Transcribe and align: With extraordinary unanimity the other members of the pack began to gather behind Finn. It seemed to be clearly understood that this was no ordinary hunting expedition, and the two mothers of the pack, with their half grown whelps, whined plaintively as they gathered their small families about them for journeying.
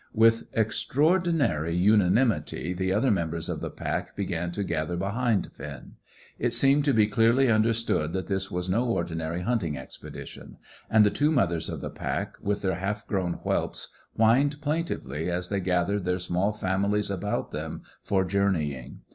With 0.15 0.47
extraordinary 0.57 1.75
unanimity 1.75 2.73
the 2.73 2.91
other 2.91 3.11
members 3.11 3.49
of 3.49 3.59
the 3.59 3.69
pack 3.69 4.15
began 4.15 4.51
to 4.53 4.63
gather 4.63 4.97
behind 4.97 5.51
Finn. 5.53 5.91
It 6.39 6.55
seemed 6.55 6.85
to 6.85 6.93
be 6.93 7.05
clearly 7.05 7.49
understood 7.51 8.11
that 8.13 8.25
this 8.25 8.49
was 8.49 8.67
no 8.67 8.83
ordinary 8.85 9.41
hunting 9.41 9.77
expedition, 9.77 10.57
and 10.89 11.05
the 11.05 11.11
two 11.11 11.31
mothers 11.31 11.69
of 11.69 11.81
the 11.81 11.91
pack, 11.91 12.33
with 12.41 12.63
their 12.63 12.79
half 12.79 13.05
grown 13.05 13.33
whelps, 13.43 13.89
whined 14.13 14.59
plaintively 14.59 15.29
as 15.29 15.49
they 15.49 15.59
gathered 15.59 16.03
their 16.03 16.17
small 16.17 16.51
families 16.51 17.11
about 17.11 17.51
them 17.51 17.83
for 18.01 18.25
journeying. 18.25 19.01